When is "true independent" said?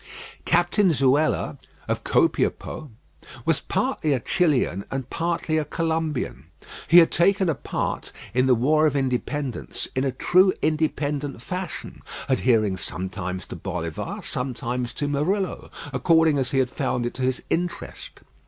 10.11-11.39